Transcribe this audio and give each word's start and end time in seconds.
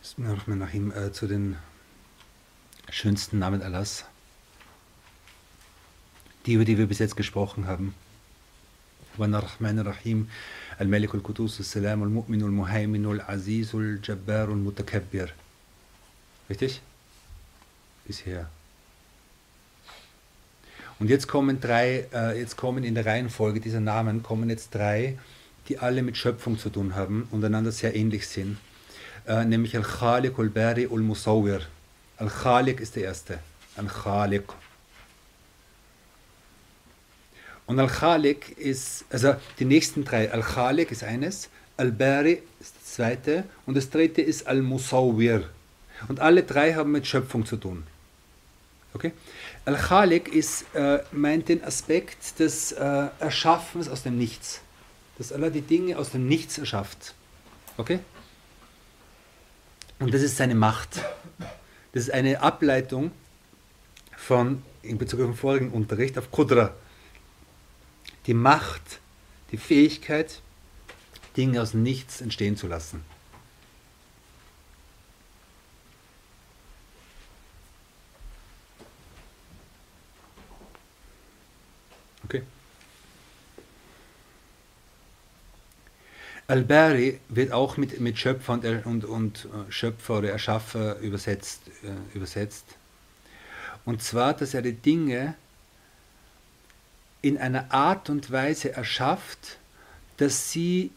Bismillahirrahmanirrahim 0.00 0.90
äh, 0.90 1.12
zu 1.12 1.28
den 1.28 1.56
schönsten 2.90 3.38
Namen 3.38 3.62
Allahs, 3.62 4.04
die 6.46 6.54
über 6.54 6.64
die 6.64 6.78
wir 6.78 6.88
bis 6.88 6.98
jetzt 6.98 7.16
gesprochen 7.16 7.68
haben. 7.68 7.94
Rahman 9.18 9.78
Rahim, 9.78 10.28
Al-Malik 10.78 11.14
al-Qudus, 11.14 11.60
Al-Salam, 11.60 12.02
Al-Mu'min, 12.02 12.42
Al-Muhaymin, 12.42 13.06
Al-Aziz, 13.06 13.72
Al-Jabbar, 13.72 14.48
Al-Mutakabbir. 14.48 15.32
Richtig? 16.52 16.82
Bisher. 18.04 18.46
Und 20.98 21.08
jetzt 21.08 21.26
kommen 21.26 21.62
drei, 21.62 22.06
äh, 22.12 22.38
jetzt 22.38 22.58
kommen 22.58 22.84
in 22.84 22.94
der 22.94 23.06
Reihenfolge 23.06 23.58
dieser 23.58 23.80
Namen, 23.80 24.22
kommen 24.22 24.50
jetzt 24.50 24.74
drei, 24.74 25.18
die 25.68 25.78
alle 25.78 26.02
mit 26.02 26.18
Schöpfung 26.18 26.58
zu 26.58 26.68
tun 26.68 26.94
haben 26.94 27.26
und 27.30 27.42
einander 27.42 27.72
sehr 27.72 27.96
ähnlich 27.96 28.28
sind. 28.28 28.58
Äh, 29.26 29.46
nämlich 29.46 29.74
Al-Khaliq, 29.74 30.38
Al-Bari, 30.38 30.88
Al-Musawwir. 30.92 31.62
Al-Khaliq 32.18 32.80
ist 32.80 32.96
der 32.96 33.04
erste. 33.04 33.38
Al-Khaliq. 33.78 34.44
Und 37.64 37.80
Al-Khaliq 37.80 38.58
ist, 38.58 39.06
also 39.08 39.36
die 39.58 39.64
nächsten 39.64 40.04
drei, 40.04 40.30
Al-Khaliq 40.30 40.92
ist 40.92 41.02
eines, 41.02 41.48
Al-Bari 41.78 42.42
ist 42.60 42.74
das 42.76 42.94
zweite 42.96 43.44
und 43.64 43.74
das 43.74 43.88
dritte 43.88 44.20
ist 44.20 44.46
Al-Musawwir. 44.46 45.48
Und 46.08 46.20
alle 46.20 46.42
drei 46.42 46.74
haben 46.74 46.92
mit 46.92 47.06
Schöpfung 47.06 47.46
zu 47.46 47.56
tun. 47.56 47.84
Okay? 48.94 49.12
Al-Khaliq 49.64 50.28
ist, 50.28 50.64
äh, 50.74 51.00
meint 51.12 51.48
den 51.48 51.64
Aspekt 51.64 52.38
des 52.38 52.72
äh, 52.72 53.08
Erschaffens 53.20 53.88
aus 53.88 54.02
dem 54.02 54.18
Nichts. 54.18 54.60
Dass 55.18 55.32
Allah 55.32 55.50
die 55.50 55.62
Dinge 55.62 55.98
aus 55.98 56.10
dem 56.10 56.26
Nichts 56.26 56.58
erschafft. 56.58 57.14
Okay? 57.76 58.00
Und 59.98 60.12
das 60.12 60.22
ist 60.22 60.36
seine 60.36 60.54
Macht. 60.54 61.00
Das 61.92 62.04
ist 62.04 62.10
eine 62.10 62.42
Ableitung 62.42 63.12
von, 64.16 64.62
in 64.82 64.98
Bezug 64.98 65.20
auf 65.20 65.26
den 65.26 65.36
vorigen 65.36 65.70
Unterricht, 65.70 66.18
auf 66.18 66.30
Qudra 66.30 66.74
die 68.26 68.34
Macht, 68.34 69.00
die 69.50 69.56
Fähigkeit, 69.56 70.40
Dinge 71.36 71.62
aus 71.62 71.74
nichts 71.74 72.20
entstehen 72.20 72.56
zu 72.56 72.66
lassen. 72.66 73.04
Okay. 82.24 82.42
Al-Bari 86.48 87.20
wird 87.28 87.52
auch 87.52 87.76
mit, 87.76 88.00
mit 88.00 88.18
Schöpfer 88.18 88.52
und, 88.52 88.64
und, 88.84 89.04
und 89.04 89.44
äh, 89.46 89.72
Schöpfer 89.72 90.18
oder 90.18 90.30
Erschaffer 90.30 90.98
übersetzt, 90.98 91.62
äh, 91.82 92.16
übersetzt. 92.16 92.64
Und 93.84 94.02
zwar, 94.02 94.34
dass 94.34 94.54
er 94.54 94.62
die 94.62 94.74
Dinge 94.74 95.34
in 97.22 97.38
einer 97.38 97.72
Art 97.72 98.10
und 98.10 98.30
Weise 98.30 98.72
erschafft, 98.72 99.58
dass 100.16 100.50
sie 100.50 100.90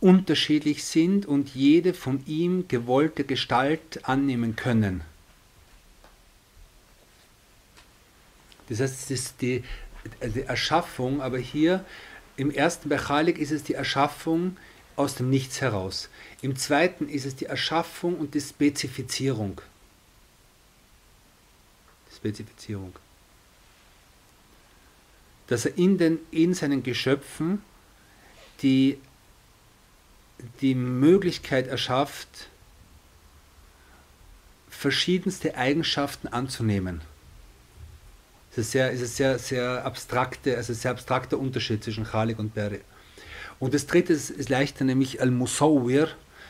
unterschiedlich 0.00 0.84
sind 0.84 1.26
und 1.26 1.54
jede 1.54 1.94
von 1.94 2.24
ihm 2.26 2.68
gewollte 2.68 3.24
Gestalt 3.24 4.08
annehmen 4.08 4.56
können. 4.56 5.02
Das 8.68 8.80
heißt, 8.80 9.02
es 9.02 9.10
ist 9.10 9.42
die, 9.42 9.64
die 10.22 10.42
Erschaffung, 10.42 11.20
aber 11.20 11.38
hier 11.38 11.84
im 12.36 12.50
ersten 12.50 12.88
Bechalik 12.88 13.38
ist 13.38 13.52
es 13.52 13.62
die 13.62 13.74
Erschaffung 13.74 14.56
aus 14.94 15.14
dem 15.14 15.30
Nichts 15.30 15.60
heraus. 15.60 16.08
Im 16.42 16.56
zweiten 16.56 17.08
ist 17.08 17.24
es 17.24 17.36
die 17.36 17.46
Erschaffung 17.46 18.16
und 18.16 18.34
die 18.34 18.40
Spezifizierung. 18.40 19.60
Spezifizierung 22.14 22.94
dass 25.46 25.64
er 25.64 25.76
in, 25.78 25.98
den, 25.98 26.18
in 26.30 26.54
seinen 26.54 26.82
Geschöpfen 26.82 27.62
die, 28.62 28.98
die 30.60 30.74
Möglichkeit 30.74 31.68
erschafft, 31.68 32.48
verschiedenste 34.68 35.56
Eigenschaften 35.56 36.28
anzunehmen. 36.28 37.00
Es 38.56 38.66
ist, 38.66 38.72
sehr, 38.72 38.92
es 38.92 39.00
ist 39.02 39.16
sehr, 39.16 39.38
sehr 39.38 39.84
abstrakte, 39.84 40.56
also 40.56 40.72
sehr 40.72 40.90
abstrakter 40.90 41.38
Unterschied 41.38 41.84
zwischen 41.84 42.04
Khalik 42.04 42.38
und 42.38 42.54
Beri. 42.54 42.80
Und 43.58 43.74
das 43.74 43.86
dritte 43.86 44.14
ist, 44.14 44.30
ist 44.30 44.48
leichter, 44.48 44.84
nämlich 44.84 45.20
Al-Musawwir, 45.20 46.08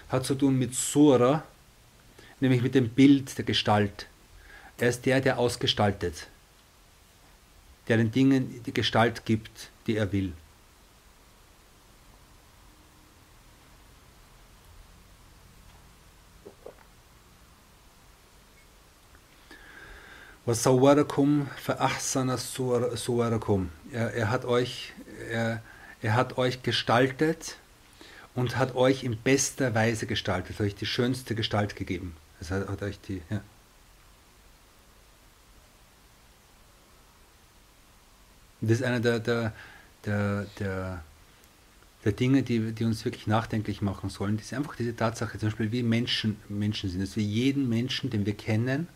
hat 0.08 0.24
zu 0.24 0.36
tun 0.36 0.56
mit 0.56 0.74
Sura, 0.74 1.42
nämlich 2.40 2.62
mit 2.62 2.74
dem 2.76 2.88
Bild 2.88 3.36
der 3.36 3.44
Gestalt. 3.44 4.06
Er 4.78 4.88
ist 4.88 5.04
der, 5.04 5.20
der 5.20 5.38
ausgestaltet 5.38 6.28
der 7.88 7.96
den 7.96 8.10
Dingen 8.10 8.62
die 8.64 8.74
Gestalt 8.74 9.24
gibt, 9.24 9.70
die 9.86 9.96
er 9.96 10.10
will. 10.12 10.32
وَصَوَّرَكُمْ 20.47 21.45
فَأَحْسَنَ 21.65 22.35
صُوَرَكُمْ 22.95 23.67
er, 23.91 24.13
er, 24.13 24.31
hat 24.31 24.45
euch, 24.45 24.93
er, 25.29 25.61
er 26.01 26.15
hat 26.15 26.37
euch 26.37 26.63
gestaltet 26.63 27.57
und 28.33 28.57
hat 28.57 28.75
euch 28.75 29.03
in 29.03 29.17
bester 29.17 29.75
Weise 29.75 30.07
gestaltet, 30.07 30.55
hat 30.55 30.65
euch 30.65 30.75
die 30.75 30.85
schönste 30.85 31.35
Gestalt 31.35 31.75
gegeben. 31.75 32.15
Es 32.39 32.49
hat, 32.49 32.67
hat 32.67 32.81
euch 32.81 32.99
die, 33.01 33.21
ja. 33.29 33.41
Das 38.61 38.71
ist 38.71 38.83
einer 38.83 38.99
der, 38.99 39.19
der, 39.19 39.53
der, 40.05 40.45
der, 40.59 41.03
der 42.05 42.11
Dinge, 42.11 42.43
die, 42.43 42.71
die 42.71 42.83
uns 42.83 43.03
wirklich 43.05 43.27
nachdenklich 43.27 43.81
machen 43.81 44.09
sollen. 44.09 44.37
Das 44.37 44.47
ist 44.47 44.53
einfach 44.53 44.75
diese 44.75 44.95
Tatsache, 44.95 45.37
zum 45.39 45.49
Beispiel 45.49 45.71
wie 45.71 45.83
Menschen, 45.83 46.37
Menschen 46.47 46.89
sind, 46.89 47.01
dass 47.01 47.15
wir 47.15 47.23
jeden 47.23 47.69
Menschen, 47.69 48.09
den 48.09 48.25
wir 48.25 48.35
kennen, 48.35 48.87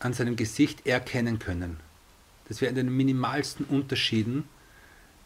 an 0.00 0.12
seinem 0.12 0.34
Gesicht 0.34 0.86
erkennen 0.86 1.38
können. 1.38 1.78
Dass 2.48 2.60
wir 2.60 2.68
in 2.68 2.74
den 2.74 2.94
minimalsten 2.94 3.64
Unterschieden 3.66 4.44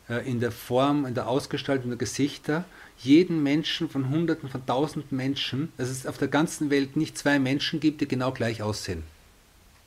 äh, 0.08 0.28
in 0.28 0.40
der 0.40 0.52
Form, 0.52 1.06
in 1.06 1.14
der 1.14 1.28
Ausgestaltung 1.28 1.90
der 1.90 1.98
Gesichter 1.98 2.64
jeden 2.98 3.42
Menschen 3.42 3.88
von 3.88 4.10
Hunderten, 4.10 4.48
von 4.48 4.64
Tausenden 4.66 5.16
Menschen, 5.16 5.72
dass 5.78 5.88
es 5.88 6.06
auf 6.06 6.18
der 6.18 6.28
ganzen 6.28 6.70
Welt 6.70 6.96
nicht 6.96 7.16
zwei 7.16 7.38
Menschen 7.38 7.80
gibt, 7.80 8.00
die 8.00 8.08
genau 8.08 8.32
gleich 8.32 8.62
aussehen. 8.62 9.02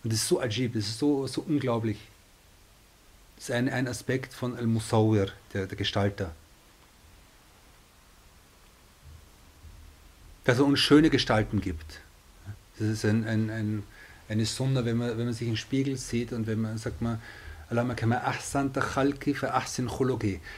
Und 0.04 0.14
das 0.14 0.22
ist 0.22 0.28
so 0.28 0.40
ajib, 0.40 0.74
das 0.74 0.88
ist 0.88 1.00
so, 1.00 1.28
so 1.28 1.42
unglaublich. 1.42 2.00
Das 3.36 3.50
ist 3.50 3.52
ein, 3.52 3.70
ein 3.70 3.88
Aspekt 3.88 4.34
von 4.34 4.56
Al-Musawwir, 4.56 5.28
der, 5.54 5.68
der 5.68 5.78
Gestalter. 5.78 6.34
Dass 10.44 10.60
er 10.60 10.66
uns 10.66 10.80
schöne 10.80 11.10
Gestalten 11.10 11.62
gibt. 11.62 12.00
Das 12.80 12.88
ist 12.88 13.06
ein, 13.06 13.26
ein, 13.26 13.50
ein, 13.50 13.84
eine 14.30 14.46
Sunna, 14.46 14.86
wenn 14.86 14.98
man, 14.98 15.18
wenn 15.18 15.26
man 15.26 15.34
sich 15.34 15.48
im 15.48 15.56
Spiegel 15.56 15.98
sieht 15.98 16.34
und 16.34 16.48
wenn 16.48 16.62
man 16.62 16.78
sagt, 16.78 17.02
man, 17.02 17.22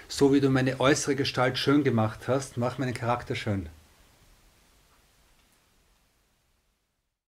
so 0.08 0.34
wie 0.34 0.42
du 0.42 0.50
meine 0.50 0.80
äußere 0.80 1.16
Gestalt 1.16 1.58
schön 1.58 1.84
gemacht 1.84 2.28
hast, 2.28 2.58
mach 2.58 2.78
meinen 2.78 2.94
Charakter 2.94 3.36
schön. 3.36 3.68